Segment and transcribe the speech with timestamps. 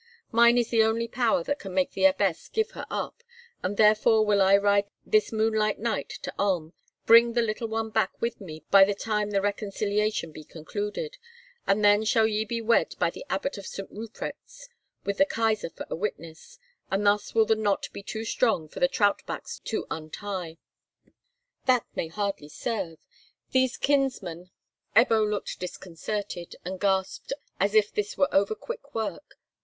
[0.31, 3.21] Mine is the only power that can make the abbess give her up,
[3.61, 6.73] and therefore will I ride this moonlight night to Ulm,
[7.05, 11.19] bring the little one back with me by the time the reconciliation be concluded,
[11.67, 13.91] and then shall ye be wed by the Abbot of St.
[13.91, 14.69] Ruprecht's,
[15.05, 16.57] with the Kaisar for a witness,
[16.89, 20.57] and thus will the knot be too strong for the Trautbachs to untie."
[21.67, 22.87] Ebbo
[25.29, 29.35] looked disconcerted, and gasped, as if this were over quick work.